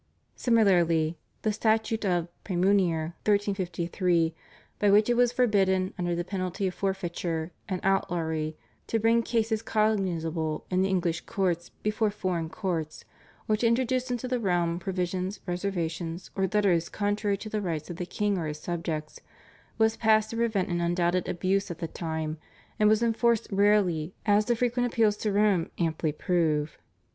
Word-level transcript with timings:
Similarly 0.35 1.19
the 1.43 1.53
Statute 1.53 2.03
of 2.05 2.27
Praemunire 2.43 3.13
(1353) 3.23 4.33
by 4.79 4.89
which 4.89 5.11
it 5.11 5.13
was 5.15 5.31
forbidden 5.31 5.93
under 5.95 6.15
the 6.15 6.23
penalty 6.23 6.65
of 6.65 6.73
forfeiture 6.73 7.51
and 7.69 7.79
outlawry 7.83 8.57
to 8.87 8.97
bring 8.97 9.21
cases 9.21 9.61
cognizable 9.61 10.65
in 10.71 10.81
the 10.81 10.89
English 10.89 11.21
courts 11.27 11.69
before 11.69 12.09
foreign 12.09 12.49
courts, 12.49 13.05
or 13.47 13.55
to 13.57 13.67
introduce 13.67 14.09
into 14.09 14.27
the 14.27 14.39
realm 14.39 14.79
provisions, 14.79 15.39
reservations, 15.45 16.31
or 16.35 16.47
letters 16.47 16.89
contrary 16.89 17.37
to 17.37 17.47
the 17.49 17.61
rights 17.61 17.91
of 17.91 17.97
the 17.97 18.07
king 18.07 18.39
or 18.39 18.47
his 18.47 18.59
subjects, 18.59 19.19
was 19.77 19.97
passed 19.97 20.31
to 20.31 20.35
prevent 20.35 20.67
an 20.69 20.81
undoubted 20.81 21.29
abuse 21.29 21.69
at 21.69 21.77
the 21.77 21.87
time, 21.87 22.39
and 22.79 22.89
was 22.89 23.03
enforced 23.03 23.47
rarely 23.51 24.15
as 24.25 24.45
the 24.45 24.55
frequent 24.55 24.91
appeals 24.91 25.15
to 25.15 25.31
Rome 25.31 25.69
amply 25.77 26.11
prove. 26.11 26.79